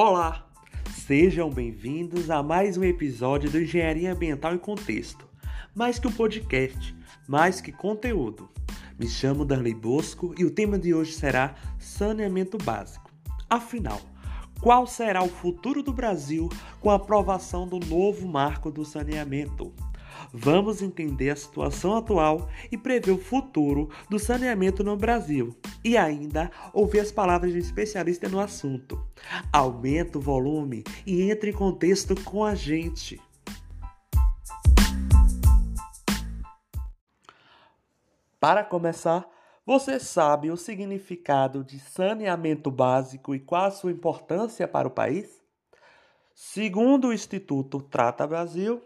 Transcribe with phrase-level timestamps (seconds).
[0.00, 0.46] Olá!
[0.94, 5.26] Sejam bem-vindos a mais um episódio do Engenharia Ambiental em Contexto.
[5.74, 6.96] Mais que um podcast,
[7.26, 8.48] mais que conteúdo.
[8.96, 13.10] Me chamo Darley Bosco e o tema de hoje será saneamento básico.
[13.50, 14.00] Afinal,
[14.60, 16.48] qual será o futuro do Brasil
[16.80, 19.74] com a aprovação do novo marco do saneamento?
[20.32, 25.56] Vamos entender a situação atual e prever o futuro do saneamento no Brasil.
[25.82, 29.02] E ainda ouvir as palavras de um especialista no assunto.
[29.52, 33.20] Aumenta o volume e entre em contexto com a gente.
[38.38, 39.28] Para começar,
[39.66, 45.42] você sabe o significado de saneamento básico e qual a sua importância para o país?
[46.32, 48.80] Segundo o Instituto Trata Brasil,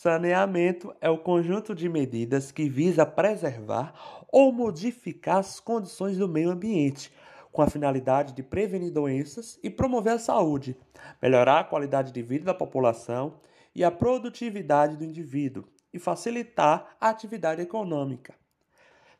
[0.00, 3.92] Saneamento é o conjunto de medidas que visa preservar
[4.30, 7.12] ou modificar as condições do meio ambiente,
[7.50, 10.76] com a finalidade de prevenir doenças e promover a saúde,
[11.20, 13.40] melhorar a qualidade de vida da população
[13.74, 18.34] e a produtividade do indivíduo e facilitar a atividade econômica.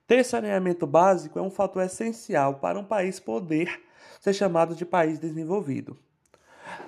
[0.07, 3.83] Ter saneamento básico é um fator essencial para um país poder
[4.21, 5.99] ser chamado de país desenvolvido.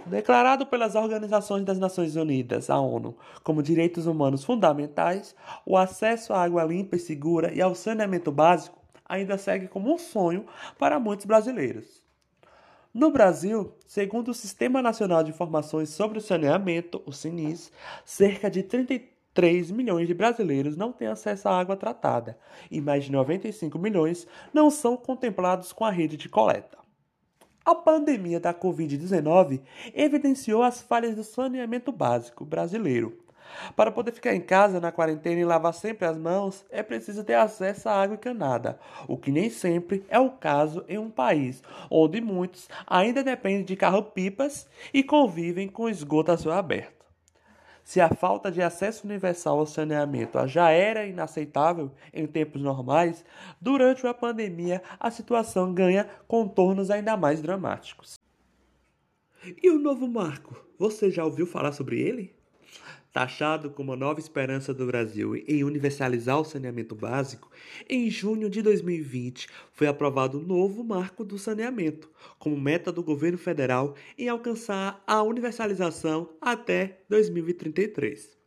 [0.06, 6.42] Declarado pelas Organizações das Nações Unidas, a ONU, como direitos humanos fundamentais, o acesso à
[6.42, 8.78] água limpa e segura e ao saneamento básico
[9.11, 10.47] ainda segue como um sonho
[10.78, 12.01] para muitos brasileiros.
[12.92, 17.70] No Brasil, segundo o Sistema Nacional de Informações sobre o Saneamento, o SINIS,
[18.05, 22.36] cerca de 33 milhões de brasileiros não têm acesso à água tratada
[22.69, 26.78] e mais de 95 milhões não são contemplados com a rede de coleta.
[27.70, 29.60] A pandemia da Covid-19
[29.94, 33.16] evidenciou as falhas do saneamento básico brasileiro.
[33.77, 37.34] Para poder ficar em casa na quarentena e lavar sempre as mãos, é preciso ter
[37.34, 42.20] acesso à água encanada, o que nem sempre é o caso em um país onde
[42.20, 46.99] muitos ainda dependem de carro-pipas e convivem com esgoto a céu aberto.
[47.85, 53.24] Se a falta de acesso universal ao saneamento já era inaceitável em tempos normais,
[53.61, 58.19] durante a pandemia a situação ganha contornos ainda mais dramáticos.
[59.63, 60.55] E o novo marco?
[60.79, 62.39] Você já ouviu falar sobre ele?
[63.12, 67.50] Taxado como a nova esperança do Brasil em universalizar o saneamento básico,
[67.88, 73.36] em junho de 2020 foi aprovado o novo marco do saneamento, como meta do governo
[73.36, 78.38] federal em alcançar a universalização até 2033.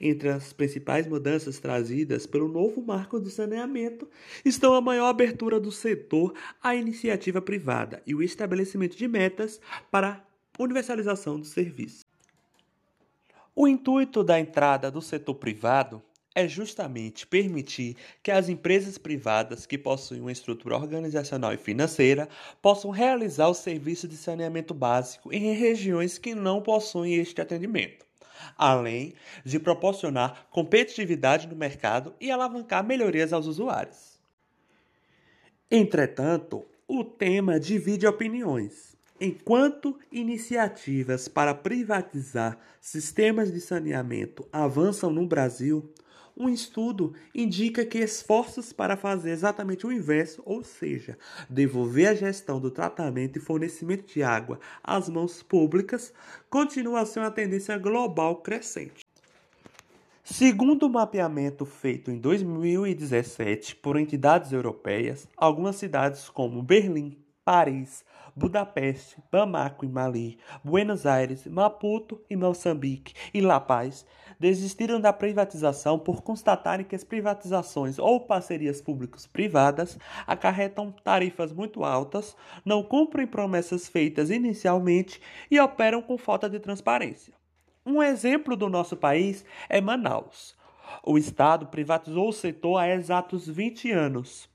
[0.00, 4.08] Entre as principais mudanças trazidas pelo novo marco do saneamento
[4.44, 9.60] estão a maior abertura do setor à iniciativa privada e o estabelecimento de metas
[9.90, 10.24] para
[10.58, 12.11] universalização do serviço.
[13.54, 16.02] O intuito da entrada do setor privado
[16.34, 22.30] é justamente permitir que as empresas privadas que possuem uma estrutura organizacional e financeira
[22.62, 28.06] possam realizar o serviço de saneamento básico em regiões que não possuem este atendimento,
[28.56, 29.12] além
[29.44, 34.18] de proporcionar competitividade no mercado e alavancar melhorias aos usuários.
[35.70, 38.91] Entretanto, o tema divide opiniões.
[39.24, 45.88] Enquanto iniciativas para privatizar sistemas de saneamento avançam no Brasil,
[46.36, 51.16] um estudo indica que esforços para fazer exatamente o inverso, ou seja,
[51.48, 56.12] devolver a gestão do tratamento e fornecimento de água às mãos públicas,
[56.50, 59.06] continua a ser uma tendência global crescente.
[60.24, 68.04] Segundo o mapeamento feito em 2017 por entidades europeias, algumas cidades como Berlim, Paris,
[68.34, 74.06] Budapeste, Bamako em Mali, Buenos Aires, Maputo em Moçambique e La Paz
[74.42, 82.36] desistiram da privatização por constatarem que as privatizações ou parcerias públicos-privadas acarretam tarifas muito altas,
[82.64, 85.20] não cumprem promessas feitas inicialmente
[85.50, 87.32] e operam com falta de transparência.
[87.86, 90.56] Um exemplo do nosso país é Manaus.
[91.04, 94.51] O Estado privatizou o setor há exatos 20 anos.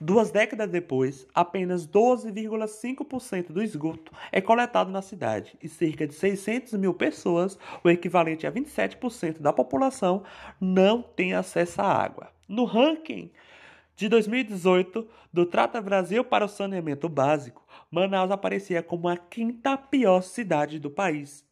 [0.00, 6.74] Duas décadas depois, apenas 12,5% do esgoto é coletado na cidade e cerca de 600
[6.74, 10.22] mil pessoas, o equivalente a 27% da população,
[10.60, 12.30] não têm acesso à água.
[12.48, 13.32] No ranking
[13.96, 20.22] de 2018 do Trata Brasil para o Saneamento Básico, Manaus aparecia como a quinta pior
[20.22, 21.44] cidade do país.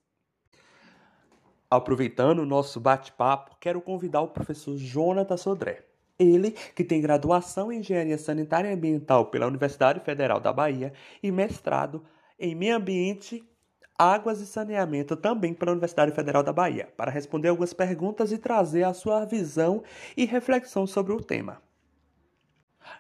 [1.68, 5.85] Aproveitando o nosso bate-papo, quero convidar o professor Jonathan Sodré
[6.18, 10.92] ele, que tem graduação em Engenharia Sanitária e Ambiental pela Universidade Federal da Bahia
[11.22, 12.04] e mestrado
[12.38, 13.44] em Meio Ambiente,
[13.98, 18.84] Águas e Saneamento também pela Universidade Federal da Bahia, para responder algumas perguntas e trazer
[18.84, 19.82] a sua visão
[20.16, 21.62] e reflexão sobre o tema.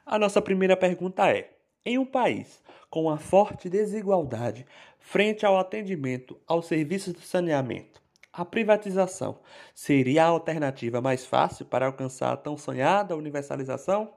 [0.04, 1.50] A nossa primeira pergunta é:
[1.84, 4.66] Em um país com uma forte desigualdade
[4.98, 8.02] frente ao atendimento aos serviços de saneamento,
[8.36, 9.36] a privatização
[9.74, 14.10] seria a alternativa mais fácil para alcançar a tão sonhada universalização?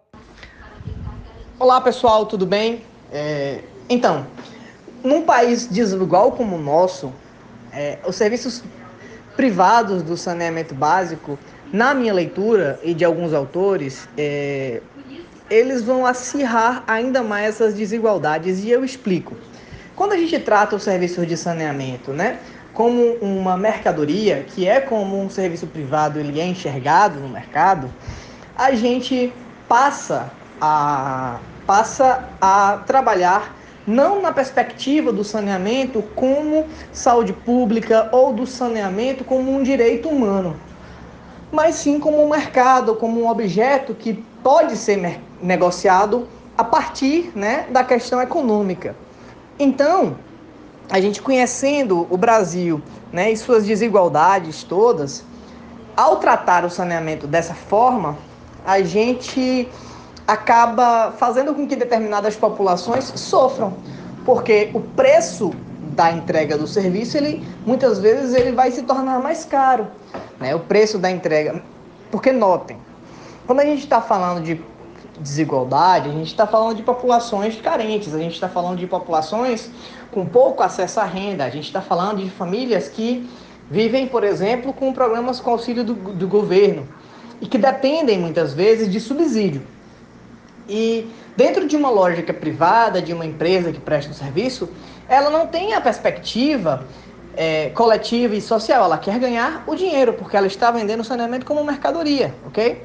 [1.57, 2.83] Olá pessoal, tudo bem?
[3.13, 3.63] É...
[3.89, 4.27] Então,
[5.01, 7.13] num país desigual como o nosso,
[7.71, 8.61] é, os serviços
[9.37, 11.39] privados do saneamento básico,
[11.71, 14.81] na minha leitura e de alguns autores, é,
[15.49, 19.33] eles vão acirrar ainda mais essas desigualdades e eu explico.
[19.95, 22.39] Quando a gente trata o serviço de saneamento, né,
[22.79, 27.93] como uma mercadoria, que é como um serviço privado, ele é enxergado no mercado,
[28.55, 29.33] a gente
[29.67, 30.31] passa
[30.61, 33.53] a passa a trabalhar
[33.85, 40.55] não na perspectiva do saneamento como saúde pública ou do saneamento como um direito humano,
[41.51, 47.67] mas sim como um mercado, como um objeto que pode ser negociado a partir né,
[47.71, 48.95] da questão econômica.
[49.59, 50.15] Então,
[50.89, 52.81] a gente conhecendo o Brasil
[53.11, 55.23] né, e suas desigualdades todas,
[55.95, 58.17] ao tratar o saneamento dessa forma,
[58.65, 59.67] a gente
[60.27, 63.73] acaba fazendo com que determinadas populações sofram,
[64.25, 65.51] porque o preço
[65.95, 69.87] da entrega do serviço, ele muitas vezes ele vai se tornar mais caro,
[70.39, 70.55] né?
[70.55, 71.61] O preço da entrega,
[72.11, 72.77] porque notem,
[73.45, 74.61] quando a gente está falando de
[75.19, 79.69] desigualdade, a gente está falando de populações carentes, a gente está falando de populações
[80.11, 83.29] com pouco acesso à renda, a gente está falando de famílias que
[83.69, 86.87] vivem, por exemplo, com programas com auxílio do, do governo
[87.41, 89.61] e que dependem muitas vezes de subsídio.
[90.67, 94.69] E dentro de uma lógica privada, de uma empresa que presta um serviço,
[95.07, 96.85] ela não tem a perspectiva
[97.35, 101.45] é, coletiva e social, ela quer ganhar o dinheiro, porque ela está vendendo o saneamento
[101.45, 102.81] como mercadoria, ok?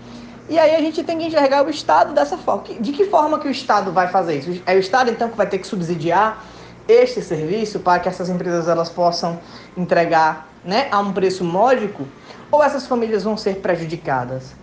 [0.49, 2.64] E aí a gente tem que enxergar o Estado dessa forma.
[2.79, 4.62] De que forma que o Estado vai fazer isso?
[4.67, 6.44] É o Estado, então, que vai ter que subsidiar
[6.87, 9.38] este serviço para que essas empresas elas possam
[9.76, 12.06] entregar né, a um preço módico?
[12.50, 14.55] Ou essas famílias vão ser prejudicadas?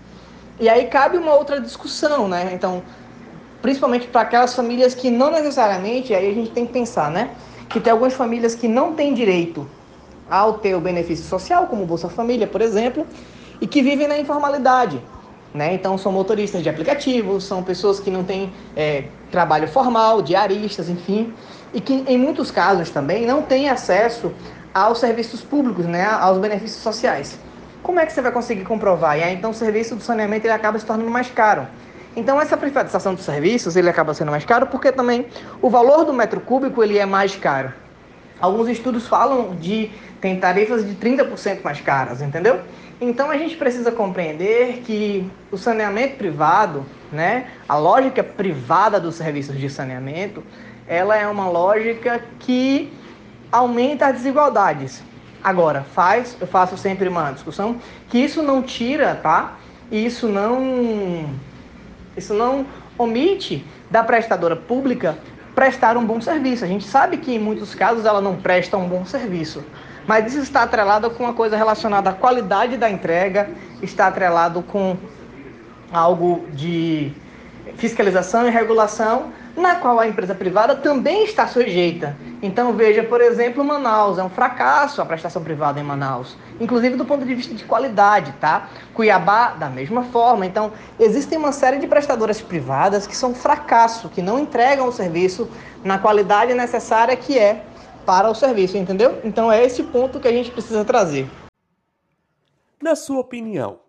[0.59, 2.51] E aí cabe uma outra discussão, né?
[2.53, 2.83] Então,
[3.61, 7.31] principalmente para aquelas famílias que não necessariamente, aí a gente tem que pensar, né?
[7.67, 9.67] Que tem algumas famílias que não têm direito
[10.29, 13.07] ao ter o benefício social, como Bolsa Família, por exemplo,
[13.59, 15.01] e que vivem na informalidade.
[15.53, 15.73] Né?
[15.73, 21.33] Então, são motoristas de aplicativos, são pessoas que não têm é, trabalho formal, diaristas, enfim,
[21.73, 24.31] e que, em muitos casos também, não têm acesso
[24.73, 26.05] aos serviços públicos, né?
[26.05, 27.37] aos benefícios sociais.
[27.83, 29.17] Como é que você vai conseguir comprovar?
[29.17, 31.67] E aí, então, o serviço do saneamento ele acaba se tornando mais caro.
[32.15, 35.25] Então, essa privatização dos serviços ele acaba sendo mais caro porque também
[35.61, 37.73] o valor do metro cúbico ele é mais caro.
[38.39, 42.61] Alguns estudos falam de tem tarifas de 30% mais caras, entendeu?
[43.01, 49.57] Então a gente precisa compreender que o saneamento privado, né, a lógica privada dos serviços
[49.57, 50.43] de saneamento,
[50.87, 52.93] ela é uma lógica que
[53.51, 55.03] aumenta as desigualdades.
[55.43, 57.77] Agora, faz, eu faço sempre uma discussão
[58.07, 59.57] que isso não tira, tá?
[59.91, 61.33] Isso não
[62.15, 62.65] isso não
[62.97, 65.17] omite da prestadora pública
[65.55, 66.63] prestar um bom serviço.
[66.63, 69.63] A gente sabe que em muitos casos ela não presta um bom serviço.
[70.07, 73.49] Mas isso está atrelado com uma coisa relacionada à qualidade da entrega,
[73.81, 74.97] está atrelado com
[75.91, 77.11] algo de
[77.75, 82.15] fiscalização e regulação, na qual a empresa privada também está sujeita.
[82.41, 87.05] Então veja, por exemplo, Manaus, é um fracasso a prestação privada em Manaus, inclusive do
[87.05, 88.69] ponto de vista de qualidade, tá?
[88.93, 90.45] Cuiabá, da mesma forma.
[90.45, 95.49] Então, existem uma série de prestadoras privadas que são fracasso, que não entregam o serviço
[95.83, 97.63] na qualidade necessária que é
[98.05, 99.19] para o serviço, entendeu?
[99.23, 101.29] Então é esse ponto que a gente precisa trazer.
[102.81, 103.79] Na sua opinião,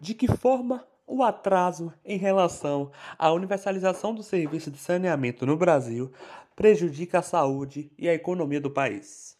[0.00, 6.12] de que forma o atraso em relação à universalização do serviço de saneamento no Brasil
[6.54, 9.36] prejudica a saúde e a economia do país?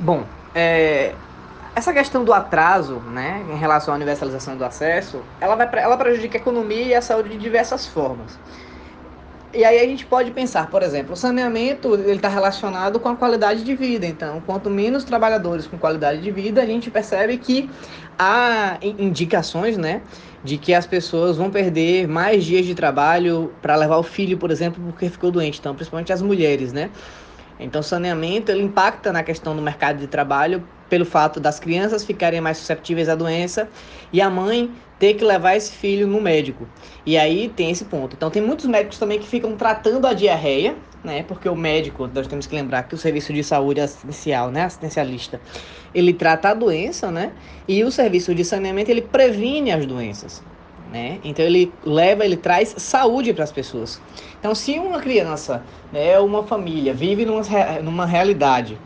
[0.00, 1.14] Bom, é,
[1.74, 6.38] essa questão do atraso, né, em relação à universalização do acesso, ela, vai, ela prejudica
[6.38, 8.38] a economia e a saúde de diversas formas.
[9.54, 13.16] E aí a gente pode pensar, por exemplo, o saneamento ele está relacionado com a
[13.16, 14.06] qualidade de vida.
[14.06, 17.70] Então, quanto menos trabalhadores com qualidade de vida, a gente percebe que
[18.18, 20.02] há indicações, né,
[20.44, 24.50] de que as pessoas vão perder mais dias de trabalho para levar o filho, por
[24.50, 25.58] exemplo, porque ficou doente.
[25.58, 26.90] Então, principalmente as mulheres, né?
[27.58, 32.40] Então, saneamento ele impacta na questão do mercado de trabalho pelo fato das crianças ficarem
[32.40, 33.68] mais susceptíveis à doença
[34.12, 36.66] e a mãe ter que levar esse filho no médico.
[37.04, 38.16] E aí tem esse ponto.
[38.16, 41.22] Então tem muitos médicos também que ficam tratando a diarreia, né?
[41.22, 45.40] Porque o médico, nós temos que lembrar que o serviço de saúde assistencial, né, assistencialista,
[45.94, 47.32] ele trata a doença, né?
[47.66, 50.42] E o serviço de saneamento ele previne as doenças.
[50.92, 51.18] Né?
[51.24, 54.00] Então ele leva, ele traz saúde para as pessoas.
[54.38, 57.42] Então se uma criança, né, uma família vive numa,
[57.82, 58.78] numa realidade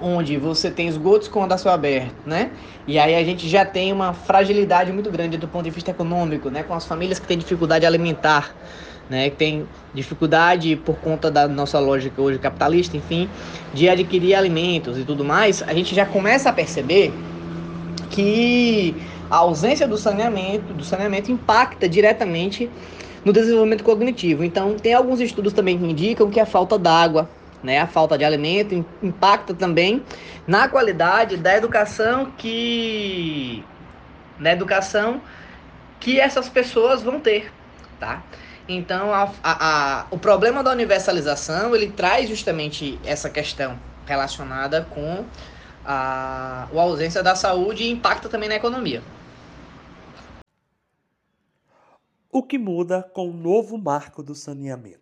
[0.00, 2.50] onde você tem esgotos com o céu aberto, né?
[2.86, 6.48] E aí a gente já tem uma fragilidade muito grande do ponto de vista econômico,
[6.48, 6.62] né?
[6.62, 8.54] Com as famílias que têm dificuldade alimentar,
[9.10, 9.28] né?
[9.28, 13.28] Que tem dificuldade por conta da nossa lógica hoje capitalista, enfim,
[13.74, 17.12] de adquirir alimentos e tudo mais, a gente já começa a perceber
[18.08, 18.96] que
[19.30, 22.68] a ausência do saneamento, do saneamento impacta diretamente
[23.24, 24.42] no desenvolvimento cognitivo.
[24.42, 27.28] Então, tem alguns estudos também que indicam que a falta d'água,
[27.62, 30.02] né, a falta de alimento impacta também
[30.46, 33.62] na qualidade da educação que
[34.38, 35.20] na educação
[36.00, 37.52] que essas pessoas vão ter,
[37.98, 38.22] tá?
[38.66, 45.24] Então, a, a, a, o problema da universalização, ele traz justamente essa questão relacionada com
[45.84, 49.02] a, a ausência da saúde e impacta também na economia.
[52.32, 55.00] O que muda com o novo marco do saneamento?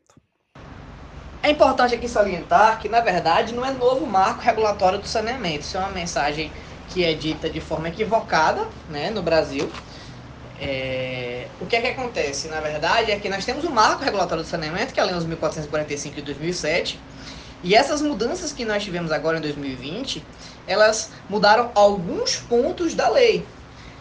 [1.43, 5.61] É importante aqui salientar que, na verdade, não é novo marco regulatório do saneamento.
[5.61, 6.51] Isso é uma mensagem
[6.89, 9.71] que é dita de forma equivocada né, no Brasil.
[10.59, 11.49] É...
[11.61, 12.49] O que é que acontece?
[12.49, 15.15] Na verdade, é que nós temos o marco regulatório do saneamento, que é a Lei
[15.15, 16.99] 1445 de 2007,
[17.63, 20.25] e essas mudanças que nós tivemos agora em 2020,
[20.67, 23.45] elas mudaram alguns pontos da lei.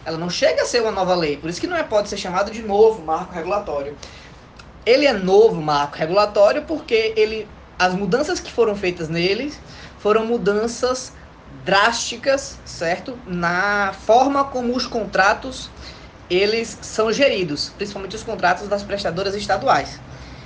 [0.08, 2.16] Ela não chega a ser uma nova lei, por isso que não é, pode ser
[2.16, 3.94] chamado de novo marco regulatório.
[4.86, 7.46] Ele é novo marco regulatório porque ele,
[7.78, 9.52] as mudanças que foram feitas nele
[9.98, 11.12] foram mudanças
[11.62, 13.18] drásticas, certo?
[13.26, 15.68] Na forma como os contratos
[16.30, 20.00] eles são geridos, principalmente os contratos das prestadoras estaduais.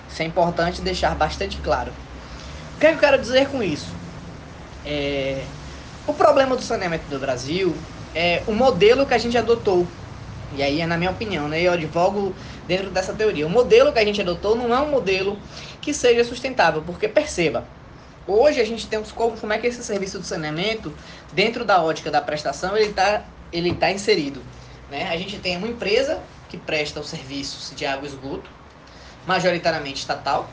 [0.08, 1.92] Isso é importante deixar bastante claro.
[2.76, 3.94] O que, é que eu quero dizer com isso?
[4.84, 5.40] É,
[6.04, 7.76] o problema do saneamento do Brasil
[8.14, 9.86] é o modelo que a gente adotou.
[10.54, 11.60] E aí é na minha opinião, né?
[11.62, 12.34] Eu advogo
[12.66, 13.46] dentro dessa teoria.
[13.46, 15.38] O modelo que a gente adotou não é um modelo
[15.80, 17.66] que seja sustentável, porque perceba,
[18.26, 20.92] hoje a gente tem como, como é que esse serviço de saneamento,
[21.32, 24.42] dentro da ótica da prestação, ele está ele tá inserido.
[24.90, 25.08] Né?
[25.10, 28.50] A gente tem uma empresa que presta os serviços de água e esgoto,
[29.26, 30.48] majoritariamente estatal,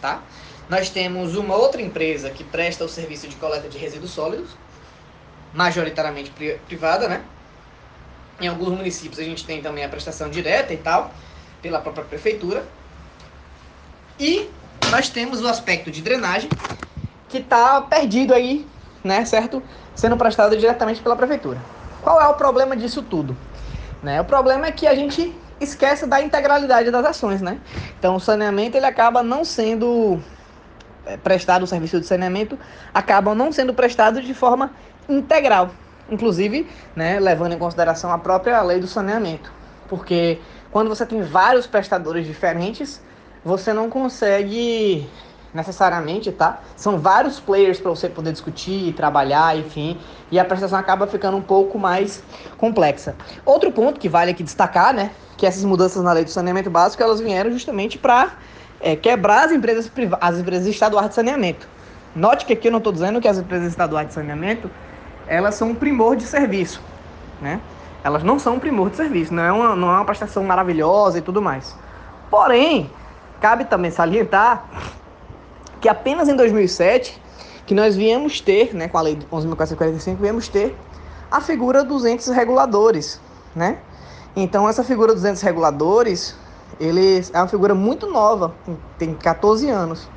[0.00, 0.22] tá?
[0.68, 4.50] Nós temos uma outra empresa que presta o serviço de coleta de resíduos sólidos,
[5.52, 6.30] majoritariamente
[6.66, 7.22] privada, né?
[8.40, 11.12] Em alguns municípios a gente tem também a prestação direta e tal,
[11.60, 12.64] pela própria prefeitura.
[14.18, 14.48] E
[14.90, 16.50] nós temos o aspecto de drenagem,
[17.28, 18.66] que está perdido aí,
[19.02, 19.62] né, certo?
[19.94, 21.58] Sendo prestado diretamente pela prefeitura.
[22.02, 23.36] Qual é o problema disso tudo?
[24.02, 24.20] Né?
[24.20, 27.60] O problema é que a gente esquece da integralidade das ações, né?
[27.98, 30.20] Então o saneamento ele acaba não sendo
[31.06, 32.58] é, prestado, o serviço de saneamento
[32.92, 34.72] acaba não sendo prestado de forma
[35.08, 35.70] integral,
[36.10, 39.52] inclusive, né, levando em consideração a própria lei do saneamento,
[39.88, 40.38] porque
[40.70, 43.00] quando você tem vários prestadores diferentes,
[43.44, 45.08] você não consegue
[45.52, 46.60] necessariamente, tá?
[46.76, 49.98] São vários players para você poder discutir, trabalhar, enfim,
[50.30, 52.22] e a prestação acaba ficando um pouco mais
[52.56, 53.14] complexa.
[53.44, 57.02] Outro ponto que vale aqui destacar, né, que essas mudanças na lei do saneamento básico,
[57.02, 58.32] elas vieram justamente para
[58.80, 59.90] é, quebrar as empresas
[60.20, 61.68] as empresas estaduais de saneamento.
[62.14, 64.70] Note que aqui eu não estou dizendo que as empresas estaduais de saneamento
[65.26, 66.80] elas são um primor de serviço,
[67.40, 67.60] né?
[68.04, 71.18] Elas não são um primor de serviço, não é uma, não é uma prestação maravilhosa
[71.18, 71.76] e tudo mais.
[72.30, 72.90] Porém,
[73.40, 74.64] cabe também salientar
[75.80, 77.20] que apenas em 2007
[77.66, 80.76] que nós viemos ter, né, com a lei 11.445, viemos ter
[81.30, 83.20] a figura dos entes reguladores,
[83.54, 83.78] né?
[84.34, 86.36] Então essa figura dos entes reguladores,
[86.80, 88.54] eles é uma figura muito nova,
[88.98, 90.08] tem 14 anos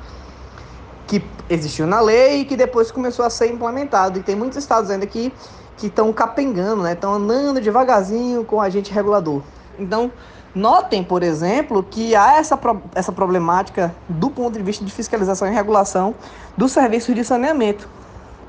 [1.06, 4.18] que existiu na lei e que depois começou a ser implementado.
[4.18, 5.32] E tem muitos estados ainda que
[5.76, 6.92] que estão capengando, né?
[6.92, 9.42] Estão andando devagarzinho com o agente regulador.
[9.78, 10.10] Então,
[10.54, 12.58] notem, por exemplo, que há essa,
[12.94, 16.14] essa problemática do ponto de vista de fiscalização e regulação
[16.56, 17.88] do serviço de saneamento.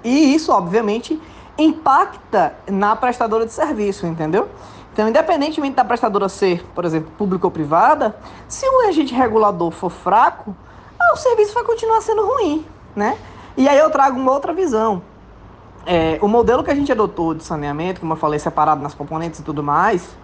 [0.03, 1.21] E isso, obviamente,
[1.57, 4.47] impacta na prestadora de serviço, entendeu?
[4.93, 8.15] Então, independentemente da prestadora ser, por exemplo, pública ou privada,
[8.47, 10.55] se o agente regulador for fraco,
[11.13, 13.17] o serviço vai continuar sendo ruim, né?
[13.55, 15.01] E aí eu trago uma outra visão.
[15.85, 19.39] É, o modelo que a gente adotou de saneamento, como eu falei, separado nas componentes
[19.39, 20.15] e tudo mais,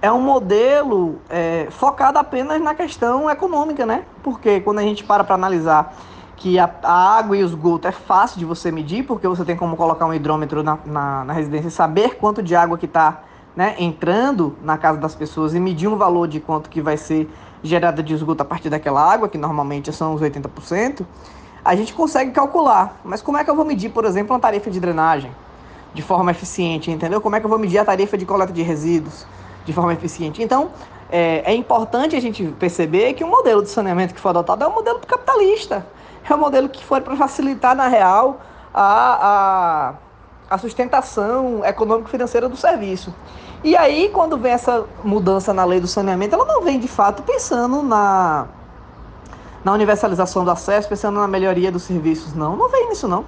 [0.00, 4.04] é um modelo é, focado apenas na questão econômica, né?
[4.22, 5.94] Porque quando a gente para para analisar
[6.36, 9.56] que a, a, água e o esgoto é fácil de você medir, porque você tem
[9.56, 13.22] como colocar um hidrômetro na, na, na residência e saber quanto de água que está
[13.54, 17.30] né, entrando na casa das pessoas e medir um valor de quanto que vai ser
[17.62, 21.04] gerada de esgoto a partir daquela água, que normalmente são os 80%,
[21.64, 23.00] a gente consegue calcular.
[23.04, 25.30] Mas como é que eu vou medir, por exemplo, uma tarifa de drenagem
[25.94, 27.20] de forma eficiente, entendeu?
[27.20, 29.26] Como é que eu vou medir a tarifa de coleta de resíduos?
[29.64, 30.42] de forma eficiente.
[30.42, 30.70] Então,
[31.10, 34.66] é, é, importante a gente perceber que o modelo de saneamento que foi adotado é
[34.66, 35.86] um modelo capitalista.
[36.28, 38.40] É um modelo que foi para facilitar, na real,
[38.72, 39.94] a, a,
[40.52, 43.14] a sustentação econômico-financeira do serviço.
[43.64, 47.22] E aí, quando vem essa mudança na lei do saneamento, ela não vem de fato
[47.22, 48.48] pensando na,
[49.64, 52.54] na universalização do acesso, pensando na melhoria dos serviços, não.
[52.54, 53.24] Não vem nisso, não.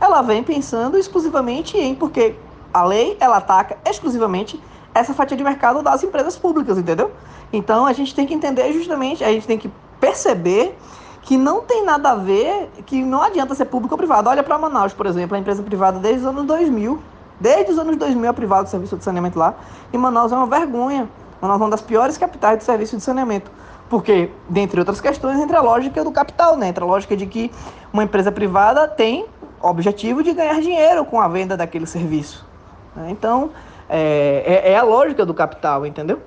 [0.00, 2.34] Ela vem pensando exclusivamente em, porque
[2.74, 4.60] a lei ela ataca exclusivamente
[4.92, 7.12] essa fatia de mercado das empresas públicas, entendeu?
[7.52, 9.70] Então a gente tem que entender justamente, a gente tem que
[10.00, 10.76] perceber
[11.26, 14.30] que não tem nada a ver, que não adianta ser público ou privado.
[14.30, 17.02] Olha para Manaus, por exemplo, a empresa privada desde os anos 2000.
[17.40, 19.56] Desde os anos 2000 é privado o serviço de saneamento lá.
[19.92, 21.08] E Manaus é uma vergonha.
[21.42, 23.50] Manaus é uma das piores capitais de serviço de saneamento.
[23.90, 26.68] Porque, dentre outras questões, entra a lógica do capital, né?
[26.68, 27.50] Entra a lógica de que
[27.92, 29.26] uma empresa privada tem
[29.60, 32.46] objetivo de ganhar dinheiro com a venda daquele serviço.
[32.94, 33.08] Né?
[33.10, 33.50] Então,
[33.88, 36.20] é, é, é a lógica do capital, entendeu?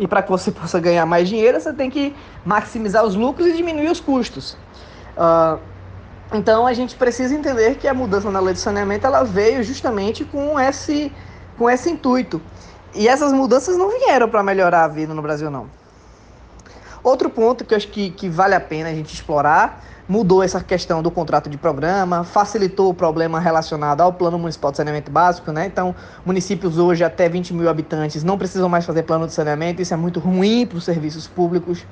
[0.00, 3.52] E para que você possa ganhar mais dinheiro, você tem que maximizar os lucros e
[3.52, 4.56] diminuir os custos.
[5.16, 5.60] Uh,
[6.32, 10.24] então a gente precisa entender que a mudança na lei de saneamento ela veio justamente
[10.24, 11.12] com esse,
[11.58, 12.40] com esse intuito.
[12.94, 15.68] E essas mudanças não vieram para melhorar a vida no Brasil, não.
[17.02, 20.60] Outro ponto que eu acho que, que vale a pena a gente explorar mudou essa
[20.60, 25.52] questão do contrato de programa, facilitou o problema relacionado ao Plano Municipal de Saneamento Básico,
[25.52, 25.66] né?
[25.66, 25.94] Então,
[26.26, 29.96] municípios hoje até 20 mil habitantes não precisam mais fazer plano de saneamento, isso é
[29.96, 31.86] muito ruim para os serviços públicos.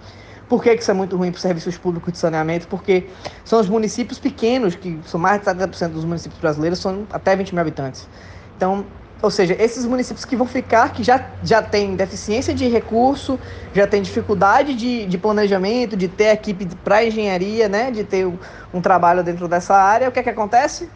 [0.48, 2.66] Por que, isso é muito ruim para os serviços públicos de saneamento?
[2.66, 3.06] Porque
[3.44, 7.52] são os municípios pequenos, que são mais de 70% dos municípios brasileiros, são até 20
[7.52, 8.08] mil habitantes.
[8.56, 8.84] Então,
[9.20, 13.38] ou seja, esses municípios que vão ficar, que já, já têm deficiência de recurso,
[13.74, 18.38] já têm dificuldade de, de planejamento, de ter equipe para engenharia, né, de ter um,
[18.72, 20.88] um, trabalho dentro dessa área, o que é que acontece?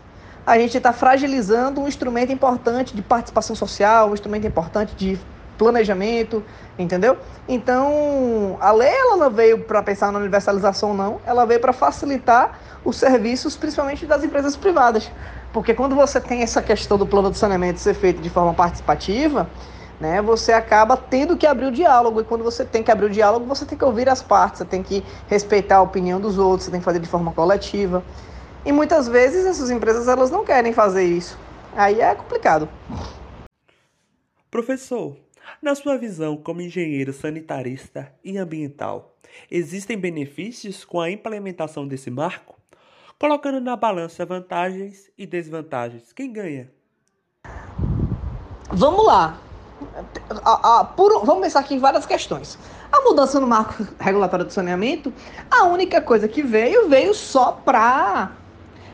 [0.47, 5.19] A gente está fragilizando um instrumento importante de participação social, um instrumento importante de
[5.59, 6.45] planejamento,
[6.79, 7.17] entendeu?
[7.49, 12.59] Então, a lei ela não veio para pensar na universalização, não, ela veio para facilitar
[12.85, 15.11] os serviços, principalmente das empresas privadas.
[15.53, 19.49] Porque quando você tem essa questão do plano de saneamento ser feito de forma participativa,
[20.01, 22.21] né, você acaba tendo que abrir o diálogo.
[22.21, 24.65] E quando você tem que abrir o diálogo, você tem que ouvir as partes, você
[24.65, 28.03] tem que respeitar a opinião dos outros, você tem que fazer de forma coletiva.
[28.65, 31.39] E muitas vezes essas empresas elas não querem fazer isso.
[31.77, 32.69] Aí é complicado.
[34.51, 35.17] Professor,
[35.61, 39.17] na sua visão como engenheiro sanitarista e ambiental,
[39.51, 42.62] existem benefícios com a implementação desse marco?
[43.23, 46.13] Colocando na balança vantagens e desvantagens.
[46.13, 46.69] Quem ganha?
[48.69, 49.39] Vamos lá.
[50.45, 52.59] A, a, por, vamos pensar aqui em várias questões.
[52.91, 55.13] A mudança no marco regulatório do saneamento,
[55.49, 58.33] a única coisa que veio, veio só para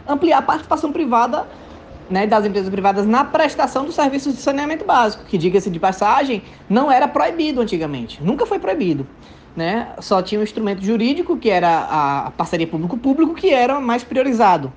[0.07, 1.49] ampliar a participação privada
[2.11, 6.43] né, das empresas privadas na prestação dos serviços de saneamento básico, que, diga-se de passagem,
[6.69, 9.07] não era proibido antigamente, nunca foi proibido
[9.59, 14.73] né, só tinha um instrumento jurídico, que era a parceria público-público, que era mais priorizado.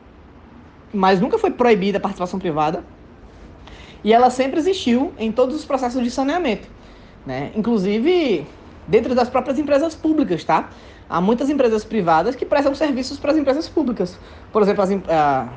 [0.91, 2.83] Mas nunca foi proibida a participação privada.
[4.03, 6.67] E ela sempre existiu em todos os processos de saneamento.
[7.23, 7.51] Né?
[7.55, 8.47] Inclusive
[8.87, 10.71] dentro das próprias empresas públicas, tá?
[11.07, 14.17] Há muitas empresas privadas que prestam serviços para as empresas públicas.
[14.51, 15.49] Por exemplo, as, uh,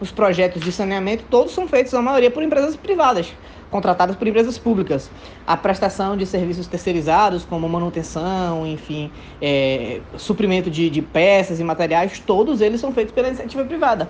[0.00, 3.30] os projetos de saneamento todos são feitos, a maioria, por empresas privadas
[3.70, 5.10] contratadas por empresas públicas.
[5.46, 12.18] A prestação de serviços terceirizados, como manutenção, enfim, é, suprimento de, de peças e materiais,
[12.18, 14.08] todos eles são feitos pela iniciativa privada.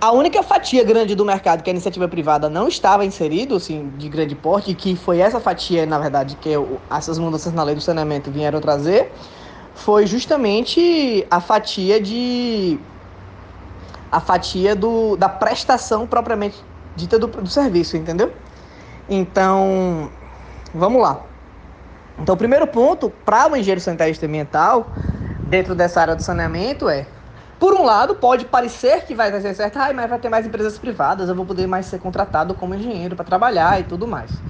[0.00, 4.08] A única fatia grande do mercado que a iniciativa privada não estava inserido, assim, de
[4.08, 7.80] grande porte, que foi essa fatia, na verdade, que eu, essas mudanças na lei do
[7.80, 9.12] saneamento vieram trazer,
[9.74, 12.78] foi justamente a fatia de
[14.12, 16.62] a fatia do, da prestação propriamente
[16.94, 18.32] dita do, do serviço, entendeu?
[19.08, 20.10] Então,
[20.72, 21.20] vamos lá.
[22.18, 24.92] Então, o primeiro ponto para o engenheiro sanitarista ambiental,
[25.44, 27.06] dentro dessa área do saneamento, é:
[27.58, 30.78] por um lado, pode parecer que vai dar certo, ah, mas vai ter mais empresas
[30.78, 34.42] privadas, eu vou poder mais ser contratado como engenheiro para trabalhar e tudo mais.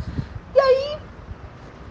[0.54, 0.98] E aí,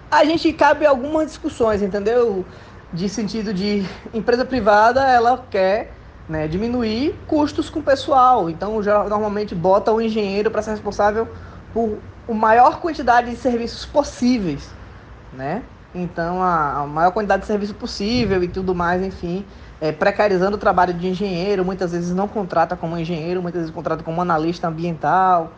[0.09, 2.45] a gente cabe algumas discussões, entendeu?
[2.93, 5.91] De sentido de empresa privada, ela quer
[6.29, 8.49] né, diminuir custos com o pessoal.
[8.49, 11.27] Então, já normalmente bota o engenheiro para ser responsável
[11.73, 14.69] por a maior quantidade de serviços possíveis,
[15.33, 15.63] né?
[15.93, 19.45] Então, a, a maior quantidade de serviço possível e tudo mais, enfim,
[19.79, 24.03] é, precarizando o trabalho de engenheiro, muitas vezes não contrata como engenheiro, muitas vezes contrata
[24.03, 25.51] como analista ambiental,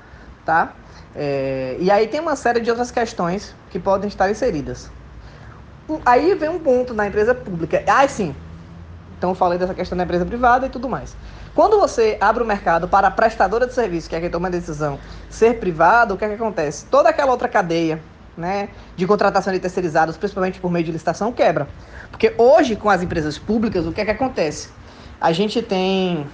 [0.45, 0.73] tá?
[1.15, 4.91] É, e aí tem uma série de outras questões que podem estar inseridas.
[6.05, 7.83] Aí vem um ponto na empresa pública.
[7.87, 8.35] Ah, sim.
[9.17, 11.15] Então falei dessa questão da empresa privada e tudo mais.
[11.55, 14.51] Quando você abre o mercado para a prestadora de serviço, que é quem toma a
[14.51, 16.85] decisão, ser privado, o que, é que acontece?
[16.87, 18.01] Toda aquela outra cadeia
[18.35, 21.69] né, de contratação de terceirizados, principalmente por meio de licitação, quebra.
[22.11, 24.69] Porque hoje, com as empresas públicas, o que é que acontece?
[25.19, 26.27] A gente tem.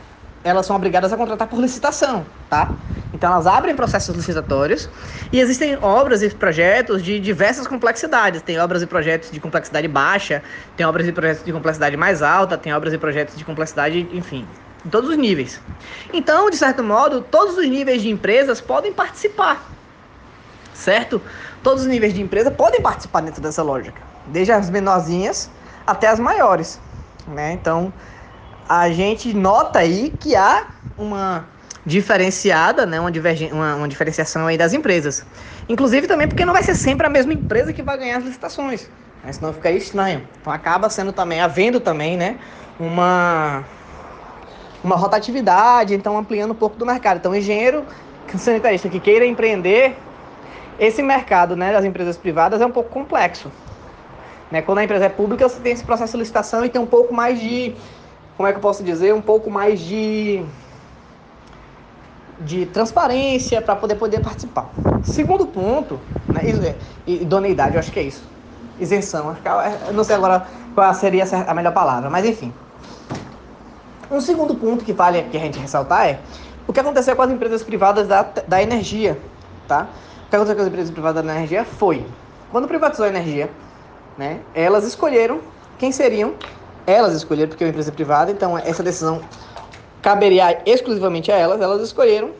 [0.44, 2.74] Elas são obrigadas a contratar por licitação, tá?
[3.14, 4.90] Então elas abrem processos licitatórios
[5.32, 8.42] e existem obras e projetos de diversas complexidades.
[8.42, 10.42] Tem obras e projetos de complexidade baixa,
[10.76, 14.48] tem obras e projetos de complexidade mais alta, tem obras e projetos de complexidade, enfim,
[14.86, 15.62] em todos os níveis.
[16.13, 19.72] Então, de certo modo, todos os níveis de empresas podem participar,
[20.74, 21.22] certo?
[21.63, 25.50] Todos os níveis de empresa podem participar dentro dessa lógica, desde as menorzinhas
[25.86, 26.80] até as maiores,
[27.28, 27.54] né?
[27.54, 27.94] Então,
[28.67, 30.67] a gente nota aí que há
[30.98, 31.46] uma
[31.86, 33.10] diferenciada, né, uma,
[33.52, 35.26] uma, uma, diferenciação aí das empresas.
[35.67, 38.89] Inclusive também porque não vai ser sempre a mesma empresa que vai ganhar as licitações,
[39.24, 40.28] né, senão fica estranho.
[40.39, 42.38] Então acaba sendo também, havendo também, né,
[42.80, 43.63] uma,
[44.84, 47.17] uma rotatividade, então ampliando um pouco do mercado.
[47.17, 47.86] Então engenheiro
[48.38, 49.98] sanitarista que queira empreender,
[50.80, 53.52] esse mercado né, das empresas privadas é um pouco complexo.
[54.50, 54.62] Né?
[54.62, 57.13] Quando a empresa é pública, você tem esse processo de licitação e tem um pouco
[57.13, 57.76] mais de,
[58.38, 60.44] como é que eu posso dizer, um pouco mais de
[62.44, 64.67] de transparência para poder poder participar.
[65.04, 66.00] Segundo ponto,
[66.32, 66.41] né,
[67.06, 68.24] idoneidade, eu acho que é isso.
[68.80, 72.52] Isenção, é, eu não sei agora qual seria a melhor palavra, mas enfim.
[74.12, 76.19] Um segundo ponto que vale que a gente ressaltar é
[76.67, 79.17] o que aconteceu com as empresas privadas da, da energia,
[79.69, 79.88] tá?
[80.28, 82.06] O que aconteceu com as empresas privadas da energia foi,
[82.52, 83.50] quando privatizou a energia,
[84.17, 85.39] né, elas escolheram
[85.78, 86.34] quem seriam,
[86.86, 89.21] elas escolheram porque é uma empresa privada, então essa decisão
[90.02, 92.32] caberia exclusivamente a elas, elas escolheram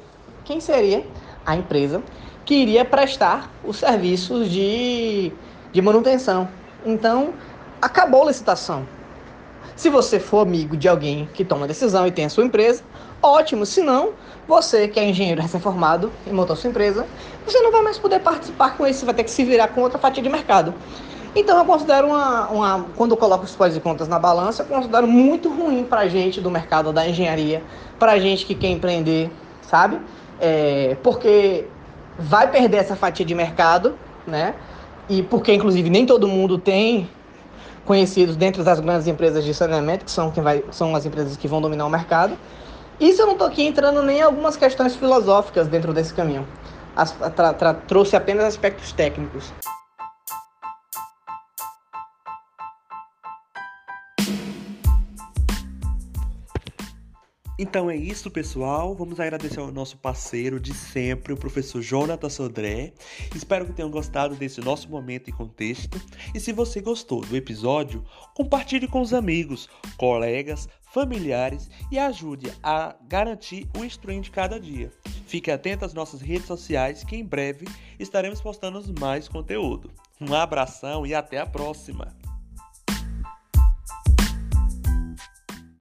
[0.44, 1.06] quem seria
[1.46, 2.02] a empresa
[2.44, 5.32] que iria prestar os serviços de,
[5.72, 6.50] de manutenção.
[6.86, 7.34] Então,
[7.82, 8.86] acabou a licitação.
[9.76, 12.84] Se você for amigo de alguém que toma decisão e tem a sua empresa,
[13.22, 13.66] ótimo.
[13.66, 14.12] Se não,
[14.48, 17.06] você que é engenheiro recém-formado e montou a sua empresa,
[17.46, 19.82] você não vai mais poder participar com isso, você vai ter que se virar com
[19.82, 20.74] outra fatia de mercado.
[21.36, 24.68] Então eu considero uma, uma quando eu coloco os pós e contas na balança, eu
[24.68, 27.64] considero muito ruim para gente do mercado da engenharia,
[27.98, 30.00] para gente que quer empreender, sabe?
[30.40, 31.66] É, porque
[32.20, 33.98] vai perder essa fatia de mercado,
[34.28, 34.56] né?
[35.08, 37.10] E porque inclusive nem todo mundo tem
[37.92, 41.46] conhecidos dentro das grandes empresas de saneamento, que são, quem vai, são as empresas que
[41.46, 42.38] vão dominar o mercado.
[42.98, 46.48] Isso eu não estou aqui entrando nem em algumas questões filosóficas dentro desse caminho.
[46.96, 49.52] As, tra, tra, trouxe apenas aspectos técnicos.
[57.62, 58.96] Então é isso, pessoal.
[58.96, 62.92] Vamos agradecer ao nosso parceiro de sempre, o professor Jonathan Sodré.
[63.36, 66.02] Espero que tenham gostado desse nosso momento e contexto.
[66.34, 72.96] E se você gostou do episódio, compartilhe com os amigos, colegas, familiares e ajude a
[73.08, 74.92] garantir o instruindo de cada dia.
[75.28, 77.68] Fique atento às nossas redes sociais que em breve
[78.00, 79.92] estaremos postando mais conteúdo.
[80.20, 82.21] Um abração e até a próxima!